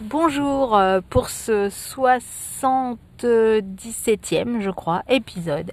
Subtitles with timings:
[0.00, 5.72] Bonjour euh, pour ce 77e, je crois, épisode.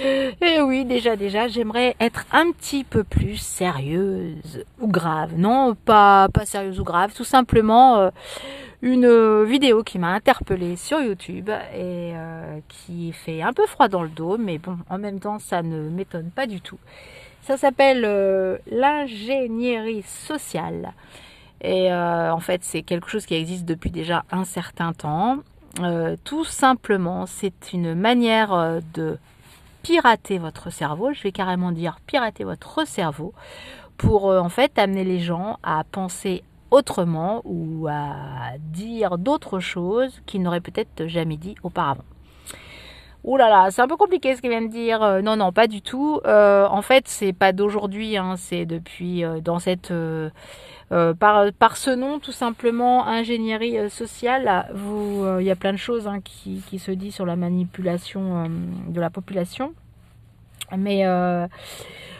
[0.00, 5.34] Et oui, déjà, déjà, j'aimerais être un petit peu plus sérieuse ou grave.
[5.36, 8.08] Non, pas, pas sérieuse ou grave, tout simplement euh,
[8.80, 14.02] une vidéo qui m'a interpellée sur YouTube et euh, qui fait un peu froid dans
[14.02, 16.78] le dos, mais bon, en même temps, ça ne m'étonne pas du tout.
[17.42, 18.00] Ça s'appelle
[18.70, 20.94] l'ingénierie sociale.
[21.60, 25.38] Et euh, en fait, c'est quelque chose qui existe depuis déjà un certain temps.
[25.80, 29.18] Euh, tout simplement, c'est une manière euh, de
[29.82, 31.12] pirater votre cerveau.
[31.12, 33.32] Je vais carrément dire pirater votre cerveau
[33.96, 40.42] pour en fait amener les gens à penser autrement ou à dire d'autres choses qu'ils
[40.42, 42.04] n'auraient peut-être jamais dit auparavant.
[43.24, 45.22] Ouh là là, c'est un peu compliqué ce qu'il vient de dire.
[45.22, 46.20] non, non, pas du tout.
[46.26, 49.92] en fait, c'est pas d'aujourd'hui, hein, c'est depuis dans cette
[50.92, 55.56] euh, par, par ce nom, tout simplement, ingénierie euh, sociale, vous, euh, il y a
[55.56, 58.48] plein de choses hein, qui, qui, se disent sur la manipulation
[58.86, 59.74] de la population.
[60.76, 61.06] Mais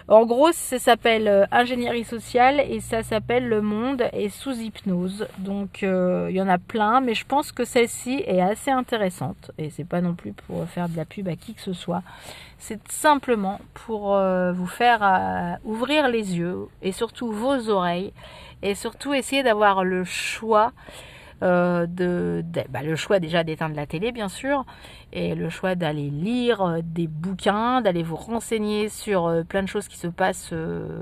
[0.09, 5.27] en gros, ça s'appelle ingénierie sociale et ça s'appelle Le Monde est sous hypnose.
[5.39, 9.51] Donc il y en a plein, mais je pense que celle-ci est assez intéressante.
[9.59, 12.03] Et c'est pas non plus pour faire de la pub à qui que ce soit.
[12.59, 14.17] C'est simplement pour
[14.55, 18.13] vous faire ouvrir les yeux et surtout vos oreilles
[18.63, 20.73] et surtout essayer d'avoir le choix
[21.43, 24.65] euh, de, bah, le choix déjà d'éteindre la télé bien sûr
[25.13, 29.69] et le choix d'aller lire euh, des bouquins, d'aller vous renseigner sur euh, plein de
[29.69, 30.55] choses qui se passent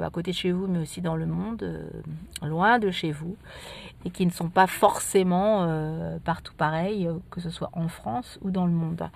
[0.03, 1.89] à côté de chez vous mais aussi dans le monde,
[2.43, 3.37] loin de chez vous
[4.05, 5.69] et qui ne sont pas forcément
[6.25, 9.09] partout pareil, que ce soit en France ou dans le monde.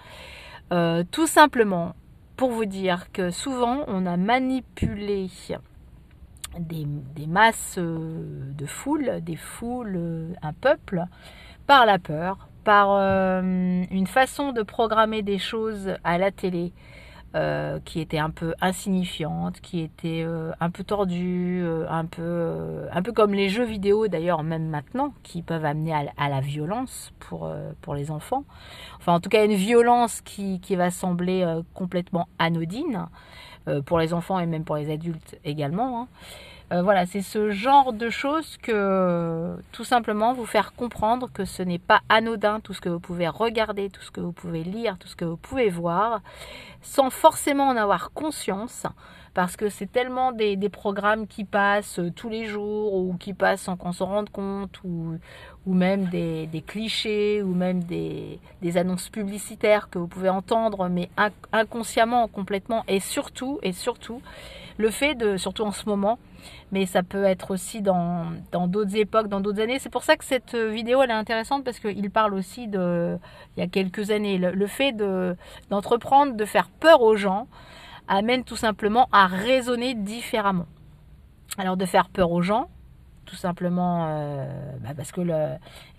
[1.11, 1.97] tout simplement
[2.36, 5.28] pour vous dire que souvent on a manipulé
[6.58, 11.04] des, masses euh, de foule, des foules, euh, un peuple,
[11.66, 13.41] par la peur, par euh,
[13.91, 16.72] une façon de programmer des choses à la télé
[17.84, 20.26] qui était un peu insignifiante, qui était
[20.58, 25.42] un peu tordue, un, peu, un peu comme les jeux vidéo d'ailleurs, même maintenant, qui
[25.42, 27.48] peuvent amener à, la violence pour,
[27.81, 28.42] pour les enfants.
[28.97, 33.06] Enfin, en tout cas, une violence qui, qui va sembler complètement anodine
[33.86, 36.02] pour les enfants et même pour les adultes également.
[36.02, 36.08] Hein.
[36.71, 41.62] Euh, voilà, c'est ce genre de choses que tout simplement vous faire comprendre que ce
[41.62, 44.99] n'est pas anodin tout ce que vous pouvez regarder, tout ce que vous pouvez lire,
[44.99, 46.21] tout ce que vous pouvez voir,
[46.83, 48.87] sans forcément en avoir conscience,
[49.33, 53.77] parce que c'est tellement des, programmes qui passent tous les jours ou qui passent sans
[53.77, 55.17] qu'on s'en rende compte, ou,
[55.67, 58.41] ou même des, clichés, ou même des,
[58.77, 61.09] annonces publicitaires que vous pouvez entendre, mais
[61.53, 64.21] inconsciemment, complètement, et surtout, et surtout,
[64.78, 66.19] le fait de, surtout en ce moment,
[66.72, 69.78] mais ça peut être aussi dans d'autres époques, dans d'autres années.
[69.78, 73.19] C'est pour ça que cette vidéo elle est intéressante parce qu'il parle aussi de
[73.56, 75.37] il y a quelques années le, fait de
[75.71, 77.49] d'entreprendre, de faire peur aux gens
[78.09, 80.67] amène tout simplement à raisonner différemment.
[81.59, 82.69] Alors de faire peur aux gens,
[83.28, 84.47] tout simplement euh,
[84.81, 85.21] bah, parce que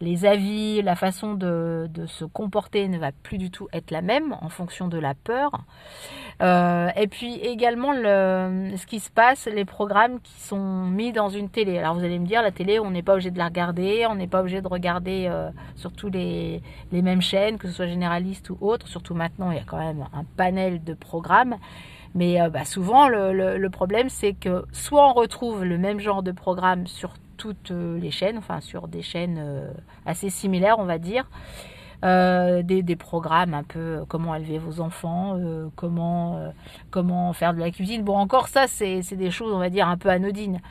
[0.02, 4.36] les avis, la façon de, se comporter ne va plus du tout être la même
[4.42, 5.52] en fonction de la peur.
[6.42, 11.30] Euh, et puis également le, ce qui se passe, les programmes qui sont mis dans
[11.30, 11.78] une télé.
[11.78, 14.16] Alors vous allez me dire, la télé, on n'est pas obligé de la regarder, on
[14.16, 18.58] n'est pas obligé de regarder euh, surtout les mêmes chaînes, que ce soit généraliste ou
[18.62, 18.88] autre.
[18.88, 21.58] Surtout maintenant, il y a quand même un panel de programmes.
[22.16, 26.32] Mais euh, bah, souvent, le, problème, c'est que soit on retrouve le même genre de
[26.32, 29.72] programme sur toutes euh, les chaînes, enfin sur des chaînes euh,
[30.06, 31.30] assez similaires, on va dire.
[32.04, 35.38] des, programmes un peu comment élever vos enfants,
[35.76, 36.52] comment,
[36.92, 38.04] comment faire de la cuisine.
[38.04, 40.62] Bon, encore ça, c'est des choses, on va dire, un peu anodines.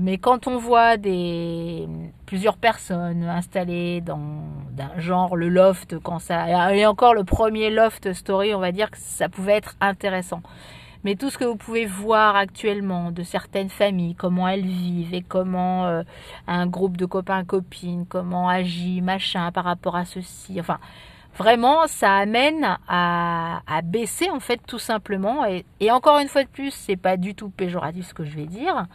[0.00, 1.88] Mais quand on voit des
[2.26, 4.42] plusieurs personnes installées dans
[4.78, 8.90] un genre le loft, quand ça et encore le premier loft story, on va dire
[8.90, 10.42] que ça pouvait être intéressant.
[11.04, 15.20] Mais tout ce que vous pouvez voir actuellement de certaines familles, comment elles vivent et
[15.20, 16.02] comment euh,
[16.46, 20.78] un groupe de copains copines, comment agit machin par rapport à ceci, enfin
[21.36, 25.44] vraiment ça amène à, baisser en fait tout simplement.
[25.44, 28.46] Et, encore une fois de plus c'est pas du tout péjoratif ce que je vais
[28.46, 28.86] dire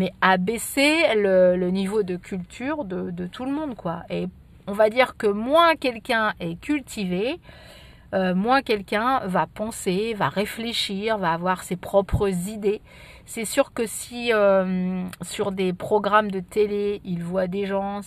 [0.00, 4.02] mais à baisser le, niveau de culture de, tout le monde, quoi.
[4.08, 4.28] Et
[4.66, 7.38] on va dire que moins quelqu'un est cultivé,
[8.14, 12.80] euh, moins quelqu'un va penser, va réfléchir, va avoir ses propres idées.
[13.26, 18.00] C'est sûr que si euh, sur des programmes de télé, il voit des gens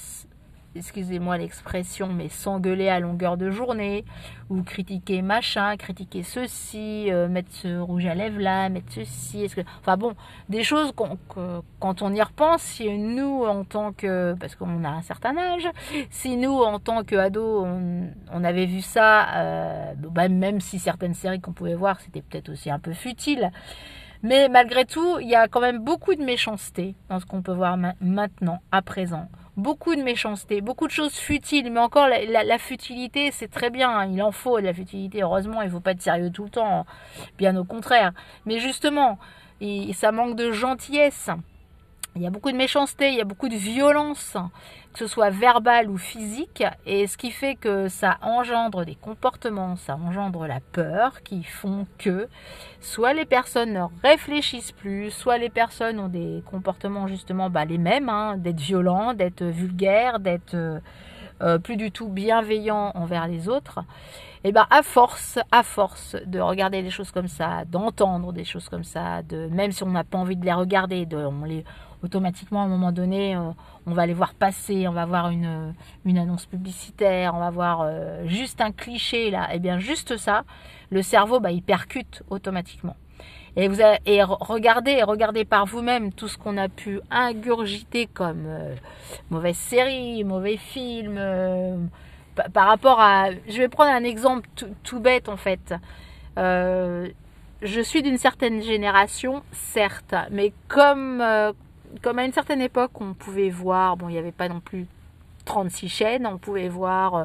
[0.76, 4.06] excusez-moi l'expression, mais s'engueuler à longueur de journée,
[4.50, 9.56] ou critiquer machin, critiquer ceci, euh, mettre ce rouge à lèvres là, mettre ceci, est-ce
[9.56, 9.62] que...
[9.82, 10.14] enfin bon,
[10.50, 15.02] des choses quand on y repense, si nous en tant que, parce qu'on a un
[15.02, 15.68] certain âge,
[16.10, 21.14] si nous en tant qu'ados on, on, avait vu ça, euh, bah, même si certaines
[21.14, 23.52] séries qu'on pouvait voir c'était peut-être aussi un peu futile,
[24.24, 27.54] mais malgré tout, il y a quand même beaucoup de méchanceté dans ce qu'on peut
[27.54, 29.28] voir maintenant, à présent
[29.58, 34.06] beaucoup de méchanceté, beaucoup de choses futiles, mais encore la, futilité, c'est très bien, hein.
[34.12, 36.50] il en faut de la futilité, heureusement, il ne faut pas être sérieux tout le
[36.50, 36.86] temps,
[37.38, 38.14] bien au contraire.
[38.46, 39.20] Mais justement,
[39.94, 41.30] ça manque de gentillesse.
[42.16, 44.38] Il y a beaucoup de méchanceté, il y a beaucoup de violence,
[44.94, 49.76] que ce soit verbale ou physique, et ce qui fait que ça engendre des comportements,
[49.78, 52.28] ça engendre la peur, qui font que
[52.82, 57.80] soit les personnes ne réfléchissent plus, soit les personnes ont des comportements justement bah, les
[57.80, 60.80] mêmes, hein, d'être violents, d'être vulgaires, d'être euh,
[61.42, 63.80] euh, plus du tout bienveillants envers les autres.
[64.46, 68.68] Et ben à force, à force de regarder des choses comme ça, d'entendre des choses
[68.68, 71.64] comme ça, de même si on n'a pas envie de les regarder, de, on les
[72.04, 73.52] automatiquement à un moment donné, euh,
[73.86, 75.74] on va les voir passer, on va voir une,
[76.06, 80.18] une annonce publicitaire, on va voir euh, juste un cliché là, et eh bien juste
[80.18, 80.44] ça,
[80.90, 82.98] le cerveau bah, il percute automatiquement.
[83.56, 88.76] Et vous et regardez, par vous-même tout ce qu'on a pu ingurgiter comme euh,
[89.30, 91.20] mauvaise série, mauvais film,
[92.52, 93.30] par rapport à.
[93.48, 94.50] Je vais prendre un exemple
[94.84, 95.76] tout, bête en fait.
[96.36, 101.24] je suis d'une certaine génération, certes, mais comme
[102.02, 104.88] comme à une certaine époque, on pouvait voir, bon, il n'y avait pas non plus
[105.46, 107.24] 36 chaînes, on pouvait voir euh,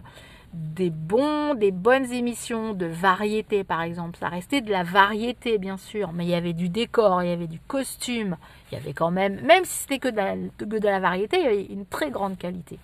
[0.53, 4.17] des bons, des bonnes émissions de variété, par exemple.
[4.19, 7.33] Ça restait de la variété, bien sûr, mais il y avait du décor, il y
[7.33, 8.37] avait du costume,
[8.71, 11.45] il y avait quand même, même si c'était que de la, de la variété, il
[11.45, 12.79] y avait une très grande qualité.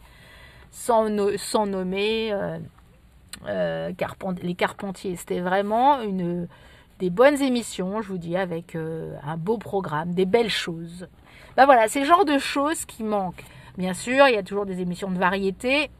[0.70, 2.58] Sans, nommer euh,
[3.46, 3.93] euh,
[4.43, 5.14] les Carpentiers.
[5.17, 6.49] C'était vraiment une,
[6.99, 11.06] des bonnes émissions, je vous dis, avec un beau programme, des belles choses.
[11.56, 13.44] Ben voilà, c'est le genre de choses qui manquent.
[13.78, 15.90] Bien sûr, il y a toujours des émissions de variété,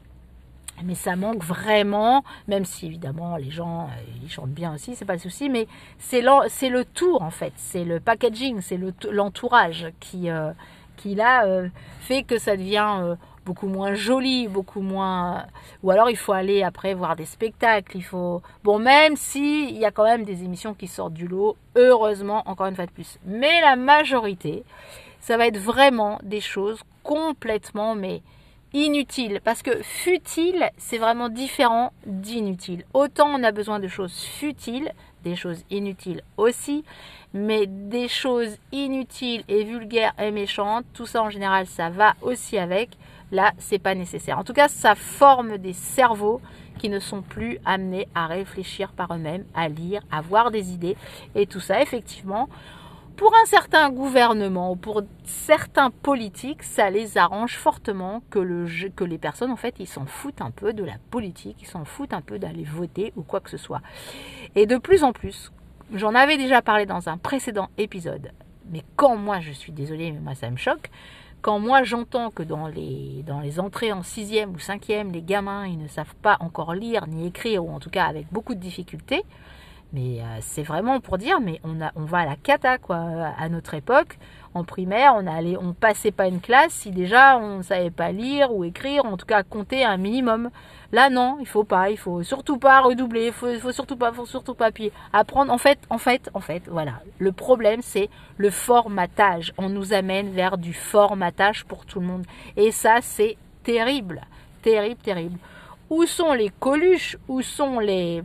[0.83, 5.05] mais ça manque vraiment, même si évidemment les gens euh, ils chantent bien aussi, c'est
[5.05, 5.67] pas le souci, mais
[5.99, 8.79] c'est le tour en fait, c'est le packaging, c'est
[9.09, 10.51] l'entourage qui, euh,
[10.97, 11.69] qui là euh,
[12.01, 15.45] fait que ça devient beaucoup moins joli, beaucoup moins.
[15.83, 18.41] Ou alors il faut aller après voir des spectacles, il faut.
[18.63, 22.43] Bon, même si il y a quand même des émissions qui sortent du lot, heureusement,
[22.47, 23.19] encore une fois de plus.
[23.25, 24.63] Mais la majorité,
[25.19, 28.23] ça va être vraiment des choses complètement mais
[28.75, 29.39] inutiles.
[29.43, 32.83] Parce que futile, c'est vraiment différent d'inutile.
[32.93, 34.91] Autant on a besoin de choses futiles,
[35.23, 36.83] des choses inutiles aussi,
[37.33, 42.57] mais des choses inutiles et vulgaires et méchantes, tout ça en général, ça va aussi
[42.57, 42.91] avec.
[43.31, 44.37] Là, c'est pas nécessaire.
[44.37, 46.41] En tout cas, ça forme des cerveaux
[46.77, 50.95] qui ne sont plus amenés à réfléchir par eux-mêmes, à lire, à voir des idées.
[51.33, 52.49] Et tout ça, effectivement,
[53.15, 59.03] pour un certain gouvernement ou pour certains politiques, ça les arrange fortement que, le, que
[59.03, 62.13] les personnes, en fait, ils s'en foutent un peu de la politique, ils s'en foutent
[62.13, 63.81] un peu d'aller voter ou quoi que ce soit.
[64.55, 65.51] Et de plus en plus,
[65.93, 68.31] j'en avais déjà parlé dans un précédent épisode,
[68.71, 70.89] mais quand moi, je suis désolée, mais moi ça me choque,
[71.41, 75.67] quand moi j'entends que dans les, dans les entrées en sixième ou cinquième, les gamins,
[75.67, 78.59] ils ne savent pas encore lire ni écrire, ou en tout cas avec beaucoup de
[78.59, 79.23] difficultés,
[79.95, 82.97] mais euh, c'est vraiment pour dire, mais on, va à la cata, quoi.
[83.37, 84.17] À notre époque,
[84.53, 88.11] en primaire, on allait, on passait pas une classe si déjà on ne savait pas
[88.11, 90.49] lire ou écrire, en tout cas compter un minimum.
[90.91, 94.11] Là, non, il faut pas, il faut surtout pas redoubler, il faut, faut surtout pas,
[94.11, 95.51] faut surtout pas puis apprendre.
[95.53, 97.01] En fait, en fait, en fait, voilà.
[97.17, 99.53] Le problème, c'est le formatage.
[99.57, 102.25] On nous amène vers du formatage pour tout le monde.
[102.57, 104.21] Et ça, c'est terrible,
[104.61, 105.39] terrible, terrible.
[105.89, 107.17] Où sont les coluches?
[107.29, 108.23] Où sont les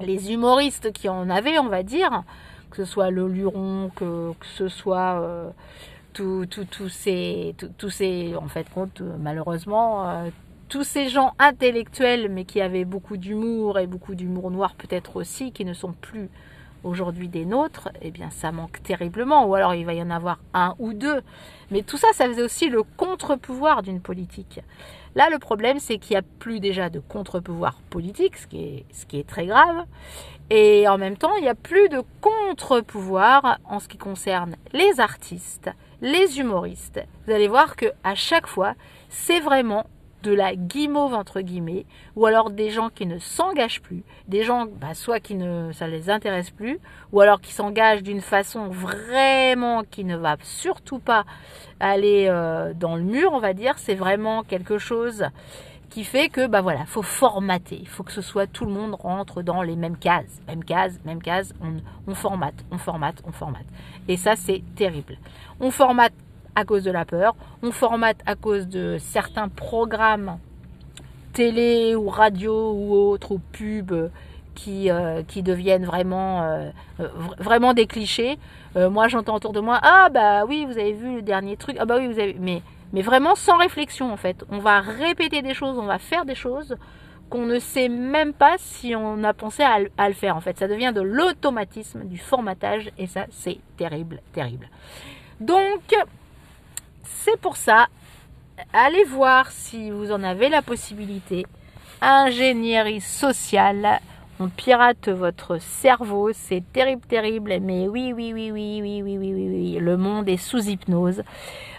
[0.00, 2.24] les humoristes qui en avaient, on va dire,
[2.70, 5.50] que ce soit le Luron, que, ce soit euh,
[6.12, 6.46] tous
[6.90, 10.30] ces, tous ces, en fait, compte, malheureusement, euh,
[10.68, 15.52] tous ces gens intellectuels, mais qui avaient beaucoup d'humour et beaucoup d'humour noir peut-être aussi,
[15.52, 16.30] qui ne sont plus
[16.84, 20.38] aujourd'hui des nôtres, eh bien ça manque terriblement, ou alors il va y en avoir
[20.54, 21.22] un ou deux.
[21.70, 24.60] Mais tout ça, ça faisait aussi le contre-pouvoir d'une politique.
[25.14, 29.26] Là, le problème, c'est qu'il n'y a plus déjà de contre-pouvoir politique, ce qui, est,
[29.26, 29.84] très grave.
[30.48, 35.00] Et en même temps, il n'y a plus de contre-pouvoir en ce qui concerne les
[35.00, 35.70] artistes,
[36.00, 37.00] les humoristes.
[37.26, 38.74] Vous allez voir que à chaque fois,
[39.08, 39.84] c'est vraiment
[40.22, 41.86] de la guimauve entre guillemets,
[42.16, 45.86] ou alors des gens qui ne s'engagent plus, des gens bah, soit qui ne ça
[45.86, 46.78] les intéresse plus,
[47.12, 51.24] ou alors qui s'engagent d'une façon vraiment qui ne va surtout pas
[51.80, 53.74] aller euh, dans le mur, on va dire.
[53.78, 55.26] C'est vraiment quelque chose
[55.90, 58.94] qui fait que bah voilà, faut formater, il faut que ce soit tout le monde
[58.94, 61.74] rentre dans les mêmes cases, même cases, même cases, on,
[62.10, 63.66] on formate, on formate, on formate.
[64.08, 65.18] Et ça c'est terrible.
[65.60, 66.14] On formate
[66.54, 70.38] à cause de la peur, on formate à cause de certains programmes
[71.32, 74.10] télé ou radio ou autres ou pubs
[74.54, 76.70] qui, euh, qui deviennent vraiment, euh,
[77.38, 78.38] vraiment des clichés.
[78.76, 81.76] Euh, moi j'entends autour de moi ah bah oui vous avez vu le dernier truc
[81.78, 82.62] ah bah oui vous avez mais
[82.94, 84.44] mais vraiment sans réflexion en fait.
[84.50, 86.76] On va répéter des choses, on va faire des choses
[87.30, 90.58] qu'on ne sait même pas si on a pensé à, à le faire en fait.
[90.58, 94.68] Ça devient de l'automatisme, du formatage et ça c'est terrible, terrible.
[95.40, 95.94] Donc
[97.02, 97.86] c'est pour ça,
[98.72, 101.46] allez voir si vous en avez la possibilité.
[102.00, 104.00] Ingénierie sociale,
[104.40, 109.32] on pirate votre cerveau, c'est terrible, terrible, mais oui, oui, oui, oui, oui, oui, oui,
[109.34, 111.22] oui, oui, le monde est sous hypnose.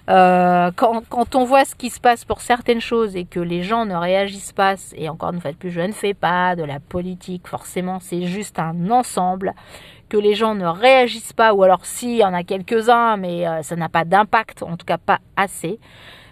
[0.09, 3.85] Euh, quand, on voit ce qui se passe pour certaines choses et que les gens
[3.85, 7.47] ne réagissent pas, et encore une fois plus, je ne fais pas de la politique,
[7.47, 9.53] forcément, c'est juste un ensemble,
[10.13, 13.47] que les gens ne réagissent pas, ou alors si, il y en a quelques-uns, mais
[13.47, 15.79] euh, ça n'a pas d'impact, en tout cas pas assez.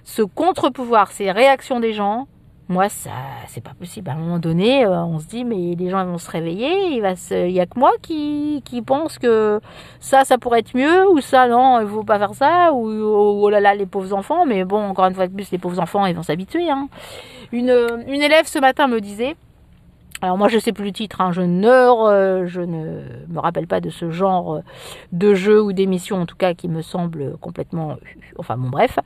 [0.04, 2.28] Ce contre-pouvoir, ces réactions des gens,
[2.68, 3.10] moi, ça,
[3.48, 4.12] c'est pas possible.
[4.12, 6.94] À un moment donné, euh, on se dit, mais les gens vont se réveiller.
[6.94, 9.60] Il va se, y a que moi qui, qui pense que
[10.00, 13.40] ça, ça pourrait être mieux, ou ça, non, il faut pas faire ça, ou oh,
[13.42, 14.46] oh là là, les pauvres enfants.
[14.46, 16.70] Mais bon, encore une fois de plus, les pauvres enfants, ils vont s'habituer.
[16.70, 16.88] Hein.
[17.52, 17.76] Une,
[18.08, 19.36] une élève ce matin me disait,
[20.24, 23.66] alors moi je sais plus le titre, hein, je, ne, euh, je ne me rappelle
[23.66, 24.60] pas de ce genre euh,
[25.12, 27.98] de jeu ou d'émission en tout cas qui me semble complètement...
[28.38, 29.00] Enfin bon bref.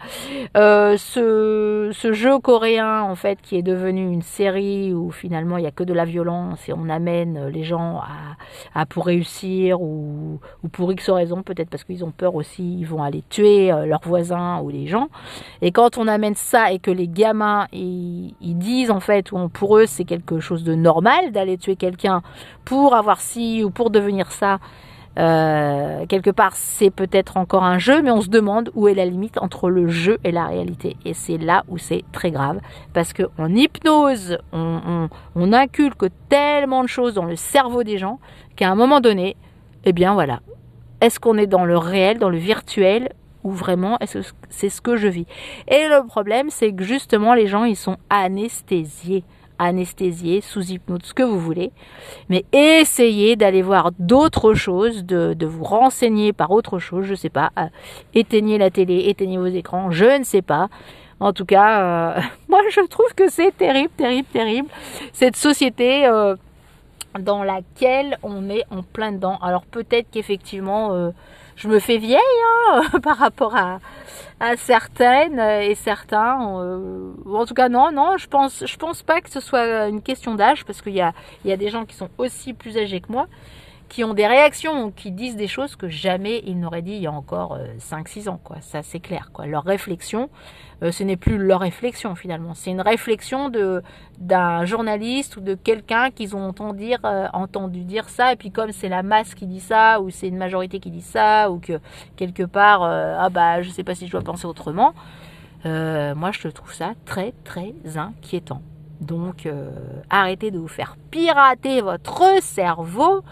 [0.57, 5.61] Euh, ce, ce, jeu coréen en fait qui est devenu une série où finalement il
[5.61, 9.81] n'y a que de la violence et on amène les gens à, à pour réussir
[9.81, 13.71] ou, ou, pour X raisons, peut-être parce qu'ils ont peur aussi, ils vont aller tuer
[13.85, 15.07] leurs voisins ou les gens.
[15.61, 19.47] Et quand on amène ça et que les gamins ils, ils disent en fait, ou
[19.49, 22.21] pour eux c'est quelque chose de normal, d'aller tuer quelqu'un
[22.65, 24.59] pour avoir ci ou pour devenir ça.
[25.17, 29.05] Euh, quelque part, c'est peut-être encore un jeu, mais on se demande où est la
[29.05, 30.97] limite entre le jeu et la réalité.
[31.05, 32.59] Et c'est là où c'est très grave,
[32.93, 38.19] parce que en hypnose, on, on, inculque tellement de choses dans le cerveau des gens
[38.57, 39.37] qu'à un moment donné,
[39.85, 40.41] eh bien voilà,
[40.99, 43.13] est-ce qu'on est dans le réel, dans le virtuel,
[43.45, 45.27] ou vraiment est-ce que c'est ce que je vis?
[45.69, 49.23] Et le problème, c'est que justement, les gens, ils sont anesthésiés
[49.59, 51.71] anesthésié, sous hypnose, ce que vous voulez.
[52.29, 57.51] Mais essayez d'aller voir d'autres choses, de, vous renseigner par autre chose, je sais pas.
[57.57, 57.65] Euh,
[58.13, 60.69] éteignez la télé, éteignez vos écrans, je ne sais pas.
[61.19, 61.81] En tout cas,
[62.17, 64.69] euh, moi je trouve que c'est terrible, terrible, terrible.
[65.13, 66.35] Cette société euh,
[67.19, 69.37] dans laquelle on est en plein dedans.
[69.41, 71.11] Alors peut-être qu'effectivement,
[71.55, 72.19] je me fais vieille
[72.69, 73.79] hein, par rapport à,
[74.39, 76.59] à certaines et certains.
[76.59, 80.01] Euh, en tout cas, non, non, je pense, je pense pas que ce soit une
[80.01, 81.13] question d'âge parce qu'il y a,
[81.43, 83.27] il y a des gens qui sont aussi plus âgés que moi
[83.89, 87.07] qui ont des réactions, qui disent des choses que jamais ils n'auraient dit il y
[87.07, 88.57] a encore 5-6 euh, ans, quoi.
[88.61, 89.45] Ça, c'est clair, quoi.
[89.45, 90.29] Leur réflexion,
[90.83, 92.53] euh, ce n'est plus leur réflexion, finalement.
[92.53, 93.83] C'est une réflexion de,
[94.17, 98.51] d'un journaliste ou de quelqu'un qu'ils ont entendu dire, euh, entendu dire ça, et puis
[98.51, 101.59] comme c'est la masse qui dit ça, ou c'est une majorité qui dit ça, ou
[101.59, 101.79] que
[102.15, 104.93] quelque part, ah bah, je sais pas si je dois penser autrement,
[105.63, 108.61] moi, je trouve ça très, très inquiétant.
[109.01, 109.47] Donc,
[110.09, 113.23] arrêtez de vous faire pirater votre cerveau.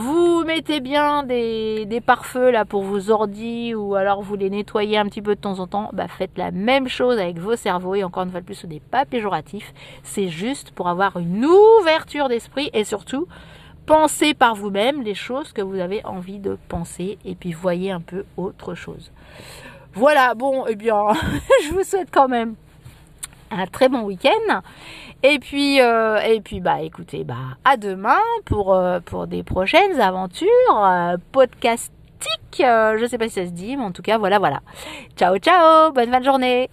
[0.00, 5.06] Vous mettez bien des, pare-feux là pour vos ordis ou alors vous les nettoyez un
[5.06, 5.90] petit peu de temps en temps.
[5.92, 8.78] Bah, faites la même chose avec vos cerveaux et encore une fois plus, ce n'est
[8.78, 9.74] pas péjoratif.
[10.04, 13.26] C'est juste pour avoir une ouverture d'esprit et surtout
[13.86, 18.00] pensez par vous-même les choses que vous avez envie de penser et puis voyez un
[18.00, 19.10] peu autre chose.
[19.94, 21.06] Voilà, bon, eh bien,
[21.64, 22.54] je vous souhaite quand même
[23.50, 24.60] un très bon week-end.
[25.22, 30.00] Et puis, euh, et puis, bah, écoutez, bah, à demain pour, euh, pour des prochaines
[30.00, 31.92] aventures euh, podcastiques.
[32.60, 34.60] je sais pas si ça se dit, mais en tout cas, voilà, voilà.
[35.16, 36.70] Ciao, ciao, bonne fin de journée.